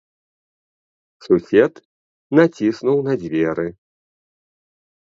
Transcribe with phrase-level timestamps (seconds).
[1.25, 1.73] Сусед
[2.41, 3.67] націснуў на дзверы.